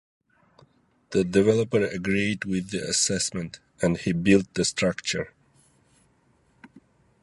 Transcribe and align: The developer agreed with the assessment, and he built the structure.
The 1.11 1.23
developer 1.23 1.83
agreed 1.85 2.45
with 2.45 2.71
the 2.71 2.79
assessment, 2.89 3.59
and 3.83 3.97
he 3.99 4.13
built 4.13 4.51
the 4.55 4.65
structure. 4.65 5.31